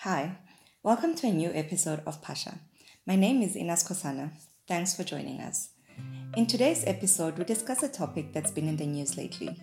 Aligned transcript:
Hi, 0.00 0.36
welcome 0.82 1.14
to 1.16 1.26
a 1.26 1.32
new 1.32 1.50
episode 1.54 2.02
of 2.06 2.20
Pasha. 2.20 2.58
My 3.06 3.16
name 3.16 3.40
is 3.40 3.56
Inas 3.56 3.82
Kosana. 3.82 4.30
Thanks 4.68 4.94
for 4.94 5.02
joining 5.02 5.40
us. 5.40 5.70
In 6.36 6.46
today's 6.46 6.84
episode, 6.86 7.38
we 7.38 7.44
discuss 7.44 7.82
a 7.82 7.88
topic 7.88 8.32
that's 8.34 8.50
been 8.50 8.68
in 8.68 8.76
the 8.76 8.86
news 8.86 9.16
lately 9.16 9.56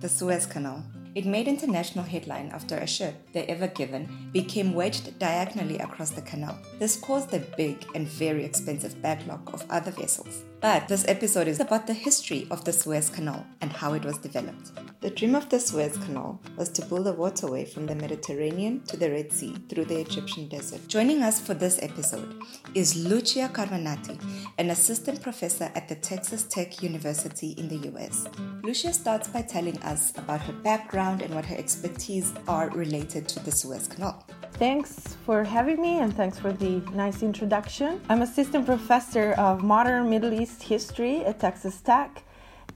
the 0.00 0.08
Suez 0.08 0.46
Canal. 0.46 0.84
It 1.14 1.26
made 1.26 1.46
international 1.46 2.04
headline 2.04 2.50
after 2.52 2.76
a 2.76 2.88
ship, 2.88 3.14
the 3.32 3.48
Ever 3.48 3.68
Given, 3.68 4.30
became 4.32 4.74
wedged 4.74 5.16
diagonally 5.20 5.78
across 5.78 6.10
the 6.10 6.22
canal. 6.22 6.58
This 6.80 6.96
caused 6.96 7.32
a 7.32 7.38
big 7.56 7.86
and 7.94 8.08
very 8.08 8.44
expensive 8.44 9.00
backlog 9.00 9.48
of 9.54 9.64
other 9.70 9.92
vessels. 9.92 10.42
But 10.60 10.88
this 10.88 11.04
episode 11.06 11.46
is 11.46 11.60
about 11.60 11.86
the 11.86 11.94
history 11.94 12.48
of 12.50 12.64
the 12.64 12.72
Suez 12.72 13.10
Canal 13.10 13.46
and 13.60 13.70
how 13.70 13.92
it 13.92 14.04
was 14.04 14.18
developed. 14.18 14.72
The 15.02 15.10
dream 15.10 15.34
of 15.34 15.50
the 15.50 15.60
Suez 15.60 15.96
Canal 15.98 16.40
was 16.56 16.70
to 16.70 16.84
build 16.86 17.06
a 17.06 17.12
waterway 17.12 17.66
from 17.66 17.86
the 17.86 17.94
Mediterranean 17.94 18.80
to 18.86 18.96
the 18.96 19.10
Red 19.10 19.30
Sea 19.30 19.54
through 19.68 19.84
the 19.84 20.00
Egyptian 20.00 20.48
desert. 20.48 20.88
Joining 20.88 21.22
us 21.22 21.38
for 21.38 21.52
this 21.52 21.78
episode 21.82 22.40
is 22.74 22.96
Lucia 22.96 23.50
Carminati, 23.52 24.18
an 24.58 24.70
assistant 24.70 25.20
professor 25.22 25.70
at 25.74 25.86
the 25.86 25.96
Texas 25.96 26.44
Tech 26.44 26.82
University 26.82 27.50
in 27.58 27.68
the 27.68 27.90
US. 27.90 28.26
Lucia 28.62 28.94
starts 28.94 29.28
by 29.28 29.42
telling 29.42 29.76
us 29.82 30.16
about 30.16 30.40
her 30.40 30.54
background 30.54 31.03
and 31.12 31.34
what 31.34 31.44
her 31.44 31.56
expertise 31.56 32.32
are 32.48 32.70
related 32.70 33.28
to 33.28 33.40
the 33.44 33.52
Suez 33.52 33.86
Canal. 33.86 34.26
Thanks 34.54 35.16
for 35.26 35.44
having 35.44 35.80
me 35.80 35.98
and 35.98 36.14
thanks 36.14 36.38
for 36.38 36.52
the 36.52 36.80
nice 36.92 37.22
introduction. 37.22 38.00
I'm 38.08 38.22
assistant 38.22 38.66
professor 38.66 39.32
of 39.32 39.62
modern 39.62 40.08
Middle 40.08 40.32
East 40.32 40.62
history 40.62 41.24
at 41.24 41.40
Texas 41.40 41.80
Tech. 41.80 42.22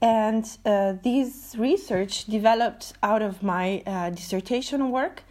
And 0.01 0.45
uh, 0.65 0.93
these 1.03 1.55
research 1.57 2.25
developed 2.25 2.93
out 3.03 3.21
of 3.21 3.43
my 3.43 3.83
uh, 3.85 4.09
dissertation 4.11 4.91
work 4.91 5.23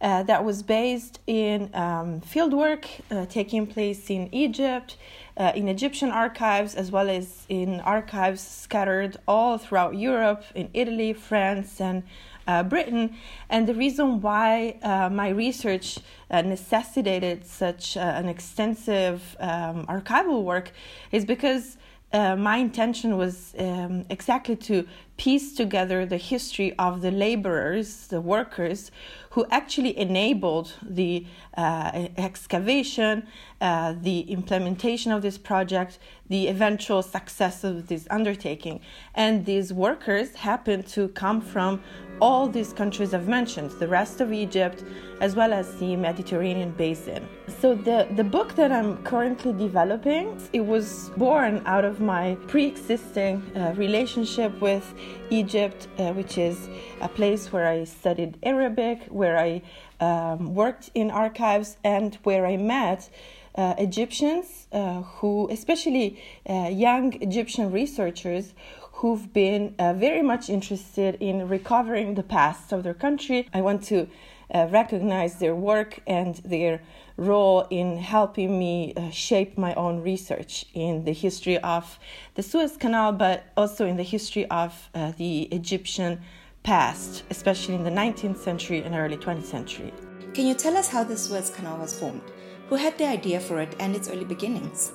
uh, 0.00 0.22
that 0.24 0.44
was 0.44 0.62
based 0.62 1.20
in 1.26 1.70
um, 1.74 2.20
fieldwork 2.20 2.84
uh, 3.10 3.26
taking 3.26 3.66
place 3.66 4.10
in 4.10 4.32
Egypt, 4.32 4.96
uh, 5.36 5.52
in 5.54 5.68
Egyptian 5.68 6.10
archives, 6.10 6.74
as 6.74 6.90
well 6.90 7.08
as 7.08 7.44
in 7.48 7.80
archives 7.80 8.40
scattered 8.40 9.16
all 9.26 9.58
throughout 9.58 9.96
Europe, 9.96 10.44
in 10.54 10.68
Italy, 10.72 11.12
France, 11.12 11.80
and 11.80 12.02
uh, 12.46 12.62
Britain. 12.62 13.16
And 13.50 13.66
the 13.68 13.74
reason 13.74 14.20
why 14.20 14.78
uh, 14.82 15.10
my 15.10 15.28
research 15.28 15.98
uh, 16.30 16.42
necessitated 16.42 17.46
such 17.46 17.96
an 17.96 18.28
extensive 18.28 19.36
um, 19.38 19.86
archival 19.86 20.42
work 20.42 20.72
is 21.12 21.24
because 21.24 21.76
uh, 22.12 22.36
my 22.36 22.56
intention 22.56 23.18
was 23.18 23.54
um, 23.58 24.04
exactly 24.08 24.56
to 24.56 24.86
piece 25.18 25.54
together 25.54 26.06
the 26.06 26.16
history 26.16 26.72
of 26.78 27.02
the 27.02 27.10
laborers, 27.10 28.06
the 28.06 28.20
workers, 28.20 28.90
who 29.30 29.44
actually 29.50 29.96
enabled 29.98 30.72
the 30.82 31.26
uh, 31.56 32.08
excavation, 32.16 33.26
uh, 33.60 33.94
the 34.00 34.20
implementation 34.20 35.12
of 35.12 35.20
this 35.20 35.36
project, 35.36 35.98
the 36.28 36.46
eventual 36.48 37.02
success 37.02 37.62
of 37.62 37.88
this 37.88 38.06
undertaking. 38.10 38.80
And 39.14 39.44
these 39.44 39.72
workers 39.72 40.36
happen 40.36 40.84
to 40.84 41.08
come 41.08 41.40
from 41.42 41.82
all 42.20 42.48
these 42.48 42.72
countries 42.72 43.14
I've 43.14 43.28
mentioned, 43.28 43.70
the 43.72 43.88
rest 43.88 44.20
of 44.20 44.32
Egypt, 44.32 44.84
as 45.20 45.34
well 45.34 45.52
as 45.52 45.74
the 45.76 45.96
Mediterranean 45.96 46.70
basin. 46.72 47.28
So 47.60 47.74
the, 47.74 48.06
the 48.16 48.24
book 48.24 48.54
that 48.54 48.70
I'm 48.70 49.02
currently 49.04 49.52
developing, 49.52 50.40
it 50.52 50.60
was 50.60 51.10
born 51.16 51.62
out 51.66 51.84
of 51.84 52.00
my 52.00 52.36
pre-existing 52.46 53.42
uh, 53.56 53.74
relationship 53.76 54.60
with 54.60 54.94
Egypt, 55.30 55.88
uh, 55.98 56.12
which 56.12 56.38
is 56.38 56.68
a 57.00 57.08
place 57.08 57.52
where 57.52 57.66
I 57.66 57.84
studied 57.84 58.38
Arabic, 58.42 59.04
where 59.08 59.38
I 59.38 59.62
um, 60.00 60.54
worked 60.54 60.90
in 60.94 61.10
archives, 61.10 61.76
and 61.84 62.16
where 62.22 62.46
I 62.46 62.56
met 62.56 63.10
uh, 63.54 63.74
Egyptians 63.78 64.68
uh, 64.72 65.02
who, 65.02 65.48
especially 65.50 66.22
uh, 66.48 66.68
young 66.70 67.20
Egyptian 67.20 67.72
researchers, 67.72 68.54
who've 68.98 69.32
been 69.32 69.74
uh, 69.78 69.92
very 69.92 70.22
much 70.22 70.50
interested 70.50 71.16
in 71.20 71.48
recovering 71.48 72.14
the 72.14 72.22
past 72.22 72.72
of 72.72 72.82
their 72.82 72.94
country. 72.94 73.48
I 73.54 73.60
want 73.60 73.84
to 73.84 74.08
uh, 74.52 74.66
recognize 74.70 75.38
their 75.38 75.54
work 75.54 76.00
and 76.06 76.34
their 76.44 76.80
role 77.16 77.66
in 77.70 77.98
helping 77.98 78.58
me 78.58 78.92
uh, 78.96 79.10
shape 79.10 79.56
my 79.56 79.72
own 79.74 80.02
research 80.02 80.66
in 80.74 81.04
the 81.04 81.12
history 81.12 81.58
of 81.58 81.98
the 82.34 82.42
Suez 82.42 82.76
Canal, 82.76 83.12
but 83.12 83.44
also 83.56 83.86
in 83.86 83.96
the 83.96 84.02
history 84.02 84.46
of 84.46 84.90
uh, 84.94 85.12
the 85.16 85.42
Egyptian 85.42 86.20
past, 86.64 87.22
especially 87.30 87.76
in 87.76 87.84
the 87.84 87.90
19th 87.90 88.38
century 88.38 88.82
and 88.82 88.96
early 88.96 89.16
20th 89.16 89.44
century. 89.44 89.92
Can 90.34 90.44
you 90.44 90.54
tell 90.54 90.76
us 90.76 90.88
how 90.88 91.04
the 91.04 91.16
Suez 91.16 91.50
Canal 91.50 91.78
was 91.78 91.96
formed? 91.96 92.22
Who 92.68 92.74
had 92.74 92.98
the 92.98 93.06
idea 93.06 93.38
for 93.38 93.60
it 93.60 93.76
and 93.78 93.94
its 93.94 94.08
early 94.08 94.24
beginnings? 94.24 94.92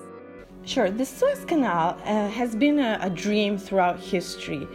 Sure, 0.65 0.89
the 0.89 1.05
Suez 1.05 1.43
Canal 1.43 1.97
uh, 2.05 2.29
has 2.29 2.55
been 2.55 2.79
a, 2.79 2.97
a, 3.01 3.09
dream 3.09 3.57
throughout 3.57 3.99
history. 3.99 4.65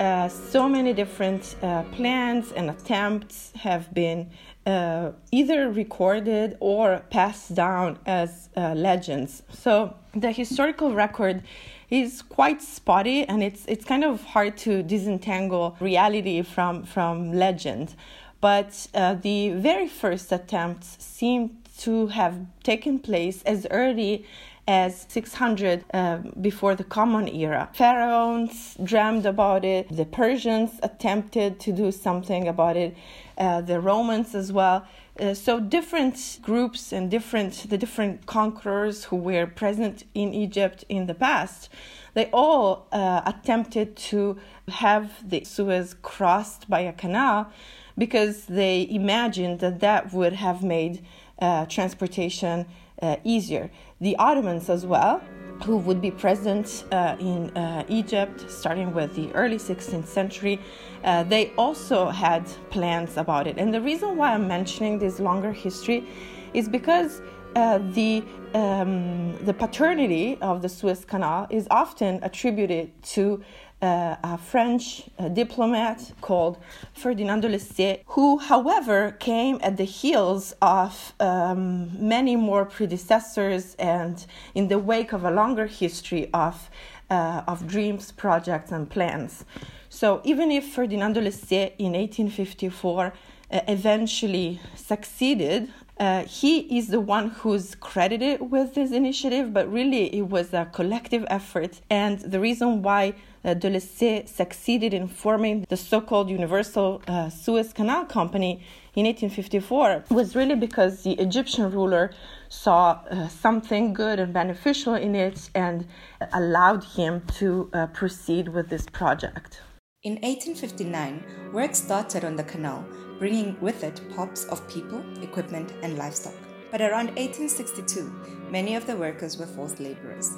Uh, 0.00 0.26
so 0.26 0.66
many 0.70 0.94
different 0.94 1.56
uh, 1.60 1.82
plans 1.92 2.50
and 2.52 2.70
attempts 2.70 3.52
have 3.56 3.92
been 3.92 4.30
uh, 4.64 5.12
either 5.32 5.70
recorded 5.70 6.56
or 6.60 7.00
passed 7.10 7.54
down 7.54 7.98
as 8.06 8.48
uh, 8.56 8.72
legends. 8.72 9.42
So 9.52 9.94
the 10.14 10.32
historical 10.32 10.94
record 10.94 11.42
is 11.90 12.22
quite 12.22 12.62
spotty, 12.62 13.24
and 13.24 13.42
it's 13.42 13.66
it's 13.66 13.84
kind 13.84 14.02
of 14.02 14.24
hard 14.24 14.56
to 14.58 14.82
disentangle 14.82 15.76
reality 15.78 16.40
from 16.40 16.84
from 16.84 17.34
legend. 17.34 17.94
But 18.40 18.88
uh, 18.94 19.14
the 19.14 19.50
very 19.50 19.88
first 19.88 20.32
attempts 20.32 20.96
seem 21.04 21.58
to 21.80 22.06
have 22.08 22.46
taken 22.62 22.98
place 22.98 23.42
as 23.42 23.66
early 23.70 24.24
as 24.66 25.06
600 25.08 25.84
uh, 25.92 26.18
before 26.40 26.74
the 26.74 26.84
Common 26.84 27.28
Era. 27.28 27.68
Pharaohs 27.74 28.76
dreamed 28.82 29.26
about 29.26 29.64
it, 29.64 29.94
the 29.94 30.06
Persians 30.06 30.80
attempted 30.82 31.60
to 31.60 31.72
do 31.72 31.92
something 31.92 32.48
about 32.48 32.76
it, 32.76 32.96
uh, 33.36 33.60
the 33.60 33.80
Romans 33.80 34.34
as 34.34 34.52
well. 34.52 34.86
Uh, 35.20 35.32
so 35.32 35.60
different 35.60 36.38
groups 36.42 36.92
and 36.92 37.10
different 37.10 37.70
the 37.70 37.78
different 37.78 38.26
conquerors 38.26 39.04
who 39.04 39.16
were 39.16 39.46
present 39.46 40.04
in 40.14 40.34
Egypt 40.34 40.84
in 40.88 41.06
the 41.06 41.14
past, 41.14 41.68
they 42.14 42.26
all 42.32 42.88
uh, 42.90 43.22
attempted 43.24 43.96
to 43.96 44.36
have 44.68 45.28
the 45.28 45.44
Suez 45.44 45.94
crossed 46.02 46.68
by 46.68 46.80
a 46.80 46.92
canal 46.92 47.52
because 47.96 48.46
they 48.46 48.88
imagined 48.90 49.60
that 49.60 49.80
that 49.80 50.12
would 50.12 50.32
have 50.32 50.64
made 50.64 51.04
uh, 51.40 51.66
transportation 51.66 52.66
uh, 53.02 53.16
easier. 53.24 53.70
The 54.00 54.16
Ottomans 54.16 54.68
as 54.70 54.86
well, 54.86 55.22
who 55.64 55.76
would 55.78 56.00
be 56.00 56.10
present 56.10 56.84
uh, 56.90 57.16
in 57.20 57.56
uh, 57.56 57.84
Egypt 57.88 58.50
starting 58.50 58.92
with 58.92 59.14
the 59.14 59.32
early 59.34 59.56
16th 59.56 60.06
century, 60.06 60.60
uh, 61.04 61.22
they 61.24 61.52
also 61.56 62.08
had 62.08 62.46
plans 62.70 63.16
about 63.16 63.46
it. 63.46 63.58
And 63.58 63.72
the 63.72 63.80
reason 63.80 64.16
why 64.16 64.34
I'm 64.34 64.48
mentioning 64.48 64.98
this 64.98 65.20
longer 65.20 65.52
history 65.52 66.06
is 66.52 66.68
because 66.68 67.20
uh, 67.56 67.78
the 67.92 68.24
um, 68.54 69.36
the 69.44 69.52
paternity 69.52 70.38
of 70.40 70.62
the 70.62 70.68
Suez 70.68 71.04
Canal 71.04 71.48
is 71.50 71.66
often 71.70 72.20
attributed 72.22 72.90
to 73.02 73.42
uh, 73.82 74.16
a 74.22 74.38
French 74.38 75.04
uh, 75.18 75.28
diplomat 75.28 76.12
called 76.20 76.58
Ferdinand 76.92 77.40
de 77.40 77.48
Lesseps, 77.48 78.00
who, 78.06 78.38
however, 78.38 79.12
came 79.18 79.58
at 79.62 79.76
the 79.76 79.84
heels 79.84 80.54
of 80.62 81.12
um, 81.20 81.90
many 81.98 82.36
more 82.36 82.64
predecessors 82.64 83.74
and 83.78 84.26
in 84.54 84.68
the 84.68 84.78
wake 84.78 85.12
of 85.12 85.24
a 85.24 85.30
longer 85.30 85.66
history 85.66 86.30
of, 86.32 86.70
uh, 87.10 87.42
of 87.46 87.66
dreams, 87.66 88.12
projects, 88.12 88.72
and 88.72 88.88
plans. 88.88 89.44
So, 89.88 90.20
even 90.24 90.50
if 90.50 90.72
Ferdinand 90.72 91.12
de 91.12 91.20
Lesseps 91.20 91.74
in 91.78 91.92
1854 91.92 93.12
uh, 93.50 93.60
eventually 93.68 94.60
succeeded 94.74 95.72
uh, 95.98 96.24
he 96.24 96.78
is 96.78 96.88
the 96.88 97.00
one 97.00 97.30
who's 97.30 97.74
credited 97.76 98.50
with 98.50 98.74
this 98.74 98.90
initiative, 98.90 99.52
but 99.52 99.70
really 99.72 100.14
it 100.14 100.28
was 100.28 100.52
a 100.52 100.64
collective 100.66 101.24
effort. 101.28 101.80
And 101.88 102.18
the 102.18 102.40
reason 102.40 102.82
why 102.82 103.14
uh, 103.44 103.54
de 103.54 103.78
succeeded 103.80 104.94
in 104.94 105.06
forming 105.06 105.66
the 105.68 105.76
so 105.76 106.00
called 106.00 106.30
Universal 106.30 107.02
uh, 107.06 107.28
Suez 107.28 107.72
Canal 107.72 108.06
Company 108.06 108.62
in 108.94 109.06
1854 109.06 110.04
was 110.10 110.34
really 110.34 110.54
because 110.54 111.02
the 111.02 111.12
Egyptian 111.12 111.70
ruler 111.70 112.10
saw 112.48 113.00
uh, 113.10 113.28
something 113.28 113.92
good 113.92 114.18
and 114.18 114.32
beneficial 114.32 114.94
in 114.94 115.14
it 115.14 115.50
and 115.54 115.86
allowed 116.32 116.84
him 116.84 117.22
to 117.34 117.68
uh, 117.72 117.86
proceed 117.88 118.48
with 118.48 118.68
this 118.68 118.86
project. 118.86 119.60
In 120.04 120.16
1859, 120.16 121.24
work 121.54 121.74
started 121.74 122.24
on 122.26 122.36
the 122.36 122.44
canal 122.44 122.84
bringing 123.18 123.58
with 123.62 123.82
it 123.82 124.02
pops 124.14 124.44
of 124.44 124.68
people, 124.68 125.02
equipment, 125.22 125.72
and 125.82 125.96
livestock. 125.96 126.34
But 126.70 126.82
around 126.82 127.06
1862, 127.16 128.12
many 128.50 128.74
of 128.74 128.86
the 128.86 128.98
workers 128.98 129.38
were 129.38 129.46
forced 129.46 129.80
laborers. 129.80 130.36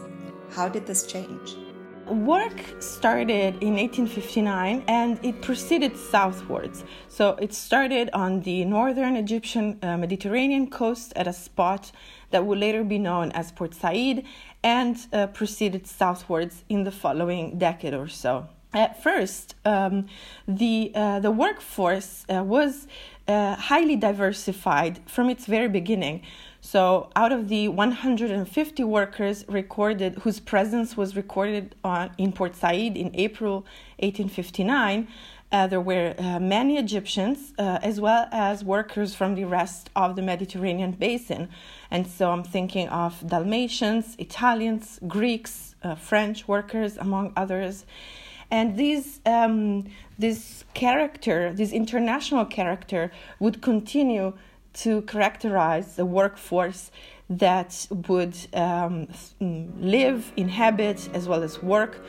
How 0.50 0.68
did 0.68 0.86
this 0.86 1.04
change? 1.04 1.56
Work 2.06 2.62
started 2.78 3.60
in 3.60 3.74
1859 3.74 4.84
and 4.86 5.18
it 5.24 5.42
proceeded 5.42 5.96
southwards. 5.96 6.84
So 7.08 7.30
it 7.30 7.52
started 7.52 8.08
on 8.12 8.42
the 8.42 8.64
northern 8.64 9.16
Egyptian 9.16 9.80
uh, 9.82 9.96
Mediterranean 9.96 10.70
coast 10.70 11.12
at 11.16 11.26
a 11.26 11.32
spot 11.32 11.90
that 12.30 12.46
would 12.46 12.58
later 12.58 12.84
be 12.84 13.00
known 13.00 13.32
as 13.32 13.50
Port 13.50 13.74
Said 13.74 14.22
and 14.62 14.96
uh, 15.12 15.26
proceeded 15.26 15.88
southwards 15.88 16.62
in 16.68 16.84
the 16.84 16.92
following 16.92 17.58
decade 17.58 17.94
or 17.94 18.06
so. 18.06 18.46
At 18.72 19.02
first, 19.02 19.54
um, 19.64 20.06
the, 20.46 20.92
uh, 20.94 21.20
the 21.20 21.30
workforce 21.30 22.26
uh, 22.28 22.42
was 22.42 22.86
uh, 23.28 23.54
highly 23.56 23.96
diversified 23.96 25.00
from 25.06 25.30
its 25.30 25.46
very 25.46 25.68
beginning. 25.68 26.22
So, 26.60 27.10
out 27.14 27.32
of 27.32 27.48
the 27.48 27.68
150 27.68 28.84
workers 28.84 29.44
recorded 29.48 30.16
whose 30.22 30.40
presence 30.40 30.96
was 30.96 31.14
recorded 31.14 31.74
on, 31.84 32.10
in 32.18 32.32
Port 32.32 32.56
Said 32.56 32.96
in 32.96 33.12
April 33.14 33.64
1859, 34.00 35.06
uh, 35.52 35.66
there 35.68 35.80
were 35.80 36.14
uh, 36.18 36.40
many 36.40 36.76
Egyptians 36.76 37.54
uh, 37.56 37.78
as 37.82 38.00
well 38.00 38.28
as 38.32 38.64
workers 38.64 39.14
from 39.14 39.36
the 39.36 39.44
rest 39.44 39.90
of 39.94 40.16
the 40.16 40.22
Mediterranean 40.22 40.90
basin. 40.90 41.48
And 41.90 42.06
so 42.06 42.32
I'm 42.32 42.42
thinking 42.42 42.88
of 42.88 43.24
Dalmatians, 43.26 44.16
Italians, 44.18 44.98
Greeks, 45.06 45.74
French 45.98 46.48
workers, 46.48 46.96
among 46.96 47.32
others. 47.36 47.84
And 48.50 48.76
this, 48.76 49.20
um, 49.26 49.84
this 50.18 50.64
character, 50.74 51.52
this 51.52 51.72
international 51.72 52.44
character, 52.44 53.10
would 53.40 53.60
continue 53.60 54.34
to 54.74 55.02
characterize 55.02 55.96
the 55.96 56.04
workforce 56.04 56.90
that 57.28 57.86
would 58.08 58.36
um, 58.54 59.08
mm, 59.40 59.70
live, 59.80 60.32
inhabit, 60.36 61.08
as 61.14 61.28
well 61.28 61.42
as 61.42 61.62
work 61.62 62.00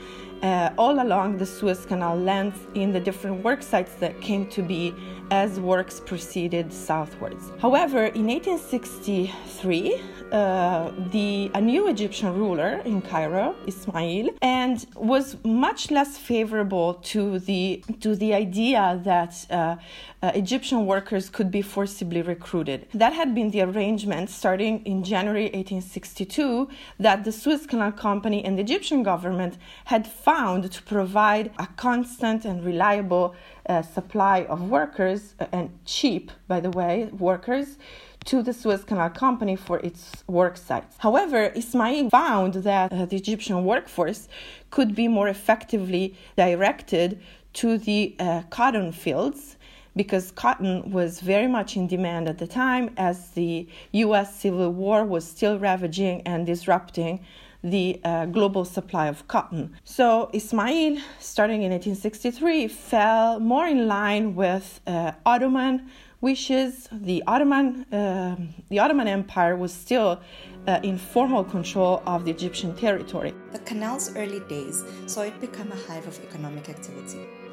uh, 0.42 0.70
all 0.78 1.02
along 1.02 1.38
the 1.38 1.46
Suez 1.46 1.86
Canal 1.86 2.18
length 2.18 2.68
in 2.76 2.92
the 2.92 3.00
different 3.00 3.44
work 3.44 3.64
sites 3.64 3.94
that 3.96 4.20
came 4.22 4.46
to 4.48 4.62
be 4.62 4.94
as 5.32 5.60
works 5.60 6.00
proceeded 6.00 6.72
southwards. 6.72 7.52
However, 7.60 8.06
in 8.06 8.28
1863, 8.28 10.02
uh, 10.32 10.92
the 11.12 11.50
a 11.54 11.62
new 11.62 11.88
Egyptian 11.88 12.34
ruler 12.38 12.82
in 12.86 13.02
Cairo, 13.02 13.56
Ismail, 13.66 14.30
and 14.42 14.86
was 14.96 15.38
much 15.44 15.90
less 15.90 16.18
favorable 16.18 16.96
to 16.96 17.40
the 17.40 17.84
to 18.02 18.16
the 18.16 18.34
idea 18.34 19.00
that 19.04 19.46
uh, 19.50 19.78
uh, 20.22 20.32
Egyptian 20.36 20.86
workers 20.86 21.30
could 21.30 21.50
be 21.50 21.62
forcibly 21.62 22.22
recruited. 22.22 22.88
That 22.94 23.14
had 23.14 23.34
been 23.34 23.52
the 23.52 23.62
arrangement 23.62 24.30
starting 24.30 24.86
in 24.86 25.04
January 25.08 25.46
1862 25.46 26.70
that 27.00 27.24
the 27.24 27.32
Suez 27.32 27.66
Canal 27.66 27.92
Company 27.92 28.44
and 28.46 28.58
the 28.58 28.62
Egyptian 28.62 29.04
government 29.04 29.58
had 29.86 30.06
found 30.06 30.72
to 30.72 30.82
provide 30.84 31.52
a 31.58 31.68
constant 31.76 32.46
and 32.46 32.64
reliable 32.64 33.36
uh, 33.68 33.82
supply 33.82 34.46
of 34.46 34.70
workers 34.70 35.36
uh, 35.40 35.46
and 35.52 35.70
cheap, 35.86 36.32
by 36.48 36.60
the 36.60 36.72
way, 36.72 37.10
workers 37.18 37.78
to 38.26 38.44
the 38.44 38.54
Suez 38.54 38.84
Canal 38.84 39.10
Company 39.10 39.56
for 39.56 39.80
its 39.80 40.24
work 40.28 40.58
sites. 40.58 40.96
However, 40.98 41.52
Ismail 41.56 42.10
found 42.10 42.56
that 42.56 42.92
uh, 42.92 43.06
the 43.06 43.16
Egyptian 43.16 43.64
workforce 43.64 44.28
could 44.70 44.94
be 44.94 45.08
more 45.08 45.30
effectively 45.30 46.16
directed 46.36 47.22
to 47.54 47.78
the 47.78 48.16
uh, 48.20 48.42
cotton 48.50 48.92
fields 48.92 49.56
because 49.98 50.32
cotton 50.32 50.92
was 50.92 51.20
very 51.20 51.48
much 51.48 51.76
in 51.76 51.88
demand 51.88 52.30
at 52.30 52.38
the 52.38 52.48
time 52.48 52.92
as 52.96 53.32
the 53.32 53.68
US 53.92 54.36
Civil 54.36 54.72
War 54.72 55.04
was 55.04 55.28
still 55.28 55.60
ravaging 55.60 56.22
and 56.22 56.46
disrupting 56.46 57.20
the 57.64 58.00
uh, 58.04 58.26
global 58.28 58.64
supply 58.64 59.08
of 59.08 59.28
cotton. 59.28 59.76
So 59.84 60.30
Ismail, 60.32 61.00
starting 61.20 61.64
in 61.64 61.72
1863, 61.72 62.68
fell 62.68 63.40
more 63.40 63.68
in 63.68 63.88
line 63.88 64.36
with 64.36 64.80
uh, 64.86 65.14
Ottoman 65.26 65.90
wishes. 66.22 66.88
The 66.92 67.24
Ottoman, 67.28 67.86
uh, 67.92 68.36
the 68.70 68.80
Ottoman 68.80 69.08
Empire 69.08 69.56
was 69.56 69.74
still 69.74 70.22
uh, 70.68 70.80
in 70.84 70.98
formal 70.98 71.44
control 71.44 72.04
of 72.06 72.26
the 72.26 72.32
Egyptian 72.32 72.76
territory. 72.76 73.34
The 73.52 73.60
canal's 73.60 74.16
early 74.16 74.42
days 74.42 74.84
saw 75.08 75.22
it 75.22 75.40
become 75.40 75.72
a 75.72 75.76
hive 75.76 76.08
of 76.08 76.20
economic 76.24 76.70
activity. 76.70 77.47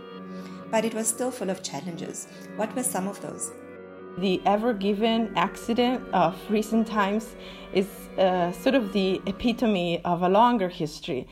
But 0.71 0.85
it 0.85 0.95
was 0.95 1.07
still 1.07 1.31
full 1.31 1.51
of 1.51 1.63
challenges. 1.63 2.27
What 2.57 2.75
were 2.75 2.83
some 2.83 3.09
of 3.09 3.21
those? 3.21 3.53
The 4.19 4.41
Ever 4.47 4.73
Given 4.73 5.33
accident 5.37 6.05
of 6.13 6.37
recent 6.49 6.87
times 6.87 7.35
is 7.73 7.89
uh, 8.19 8.53
sort 8.53 8.75
of 8.75 8.93
the 8.93 9.21
epitome 9.27 10.01
of 10.05 10.23
a 10.23 10.29
longer 10.29 10.69
history. 10.69 11.27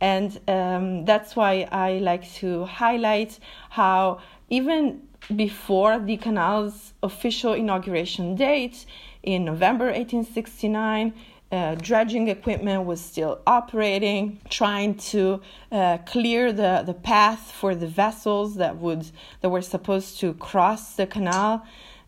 And 0.00 0.38
um, 0.46 1.04
that's 1.06 1.34
why 1.34 1.66
I 1.72 1.98
like 1.98 2.30
to 2.34 2.64
highlight 2.64 3.38
how 3.70 4.20
even 4.50 5.02
before 5.34 5.98
the 5.98 6.16
canal's 6.18 6.92
official 7.02 7.54
inauguration 7.54 8.36
date 8.36 8.84
in 9.22 9.44
November 9.44 9.86
1869, 9.86 11.14
uh, 11.52 11.76
dredging 11.76 12.28
equipment 12.28 12.84
was 12.84 13.00
still 13.00 13.40
operating, 13.46 14.40
trying 14.50 14.94
to 14.96 15.40
uh, 15.70 15.98
clear 15.98 16.52
the, 16.52 16.82
the 16.84 16.94
path 16.94 17.52
for 17.52 17.74
the 17.74 17.86
vessels 17.86 18.56
that 18.56 18.76
would 18.76 19.10
that 19.40 19.48
were 19.48 19.62
supposed 19.62 20.18
to 20.20 20.34
cross 20.34 20.94
the 20.96 21.06
canal 21.06 21.64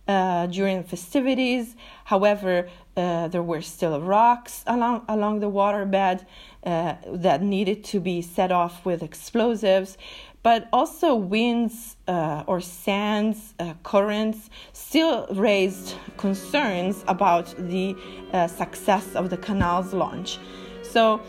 uh, 0.08 0.46
during 0.46 0.82
festivities. 0.82 1.76
However, 2.05 2.69
uh, 2.96 3.29
there 3.29 3.43
were 3.43 3.62
still 3.62 4.00
rocks 4.00 4.64
along 4.67 5.05
along 5.08 5.38
the 5.38 5.50
waterbed 5.50 6.26
uh, 6.64 6.96
that 7.06 7.41
needed 7.41 7.84
to 7.84 8.00
be 8.00 8.20
set 8.20 8.50
off 8.50 8.84
with 8.84 9.02
explosives 9.02 9.96
but 10.43 10.69
also 10.73 11.14
winds 11.14 11.96
uh, 12.06 12.44
or 12.46 12.61
sands, 12.61 13.55
uh, 13.58 13.75
currents 13.82 14.50
still 14.73 15.26
raised 15.31 15.94
concerns 16.17 17.05
about 17.08 17.55
the 17.58 17.96
uh, 18.32 18.46
success 18.46 19.14
of 19.14 19.31
the 19.31 19.37
canal's 19.37 19.93
launch. 19.93 20.38
So 20.82 21.20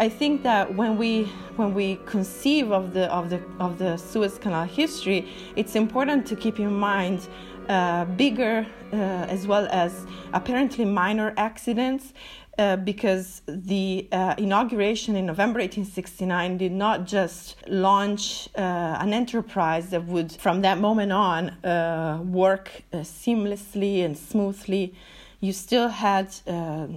I 0.00 0.08
think 0.08 0.42
that 0.42 0.74
when 0.74 0.96
we 0.96 1.24
when 1.56 1.72
we 1.72 2.00
conceive 2.04 2.72
of 2.72 2.94
the 2.94 3.12
of 3.12 3.30
the 3.30 3.40
of 3.60 3.78
the 3.78 3.96
Suez 3.96 4.38
Canal 4.38 4.64
history, 4.64 5.28
it's 5.54 5.76
important 5.76 6.26
to 6.26 6.36
keep 6.36 6.58
in 6.58 6.72
mind 6.72 7.28
uh, 7.68 8.04
bigger 8.04 8.66
uh, 8.92 8.96
as 8.96 9.46
well 9.46 9.68
as 9.70 10.06
apparently 10.32 10.84
minor 10.84 11.32
accidents 11.36 12.12
uh, 12.56 12.76
because 12.76 13.42
the 13.48 14.06
uh, 14.12 14.34
inauguration 14.38 15.16
in 15.16 15.26
November 15.26 15.58
1869 15.58 16.56
did 16.56 16.70
not 16.70 17.04
just 17.04 17.56
launch 17.68 18.48
uh, 18.56 18.60
an 19.00 19.12
enterprise 19.12 19.90
that 19.90 20.04
would, 20.04 20.30
from 20.30 20.60
that 20.62 20.78
moment 20.78 21.10
on, 21.10 21.50
uh, 21.64 22.20
work 22.22 22.70
uh, 22.92 22.98
seamlessly 22.98 24.04
and 24.04 24.16
smoothly. 24.16 24.94
You 25.40 25.52
still 25.52 25.88
had 25.88 26.28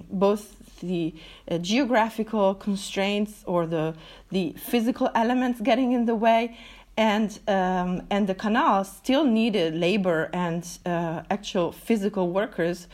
both 0.09 0.79
the 0.79 1.13
geographical 1.61 2.53
constraints 2.53 3.43
or 3.45 3.65
the 3.65 3.95
the 4.29 4.53
physical 4.57 5.09
elements 5.15 5.59
getting 5.59 5.91
in 5.91 6.05
the 6.05 6.15
way, 6.15 6.55
and 6.95 7.39
um, 7.47 8.03
and 8.09 8.27
the 8.27 8.35
canal 8.35 8.85
still 8.85 9.25
needed 9.25 9.73
labor 9.75 10.29
and 10.31 10.63
actual 10.85 11.73
physical 11.73 12.29
workers 12.29 12.87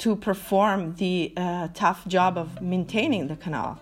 to 0.00 0.16
perform 0.16 0.94
the 0.96 1.32
uh, 1.36 1.68
tough 1.74 2.06
job 2.08 2.38
of 2.38 2.62
maintaining 2.62 3.28
the 3.28 3.36
canal. 3.36 3.78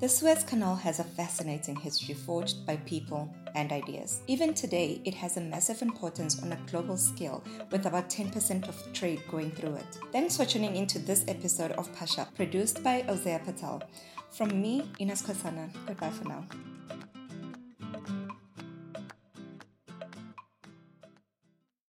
The 0.00 0.08
Suez 0.08 0.42
Canal 0.44 0.76
has 0.76 0.98
a 0.98 1.04
fascinating 1.04 1.76
history 1.76 2.14
forged 2.14 2.64
by 2.64 2.76
people 2.76 3.34
and 3.54 3.70
ideas. 3.70 4.22
Even 4.28 4.54
today, 4.54 5.02
it 5.04 5.12
has 5.14 5.36
a 5.36 5.40
massive 5.40 5.82
importance 5.82 6.42
on 6.42 6.52
a 6.52 6.58
global 6.70 6.96
scale, 6.96 7.42
with 7.70 7.84
about 7.84 8.08
10% 8.08 8.68
of 8.68 8.92
trade 8.94 9.20
going 9.28 9.50
through 9.50 9.74
it. 9.74 9.98
Thanks 10.10 10.36
for 10.36 10.46
tuning 10.46 10.74
into 10.74 10.98
this 11.00 11.24
episode 11.28 11.72
of 11.72 11.92
Pasha, 11.94 12.28
produced 12.34 12.82
by 12.82 13.02
Ozea 13.08 13.44
Patel. 13.44 13.82
From 14.30 14.62
me, 14.62 14.88
Ines 15.00 15.20
Kosana. 15.20 15.68
Goodbye 15.86 16.10
for 16.10 16.28
now. 16.28 16.44